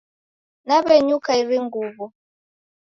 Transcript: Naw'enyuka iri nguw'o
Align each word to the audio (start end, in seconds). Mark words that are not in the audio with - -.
Naw'enyuka 0.67 1.31
iri 1.41 1.57
nguw'o 1.65 2.05